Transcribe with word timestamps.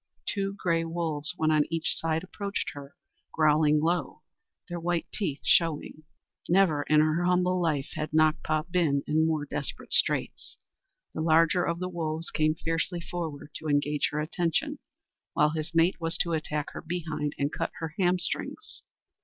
Two 0.25 0.53
gray 0.55 0.83
wolves, 0.83 1.35
one 1.37 1.51
on 1.51 1.65
each 1.69 1.93
side, 1.95 2.23
approached 2.23 2.71
her, 2.73 2.95
growling 3.31 3.79
low 3.79 4.23
their 4.67 4.79
white 4.79 5.05
teeth 5.13 5.41
showing. 5.43 6.01
Never 6.49 6.81
in 6.89 7.01
her 7.01 7.23
humble 7.25 7.61
life 7.61 7.89
had 7.93 8.09
Nakpa 8.11 8.65
been 8.71 9.03
in 9.05 9.27
more 9.27 9.45
desperate 9.45 9.93
straits. 9.93 10.57
The 11.13 11.21
larger 11.21 11.63
of 11.63 11.77
the 11.77 11.87
wolves 11.87 12.31
came 12.31 12.55
fiercely 12.55 12.99
forward 13.01 13.51
to 13.59 13.67
engage 13.67 14.09
her 14.09 14.19
attention, 14.19 14.79
while 15.33 15.51
his 15.51 15.71
mate 15.75 16.01
was 16.01 16.17
to 16.17 16.33
attack 16.33 16.71
her 16.71 16.81
behind 16.81 17.35
and 17.37 17.51
cut 17.53 17.69
her 17.77 17.93
hamstrings. 17.99 18.81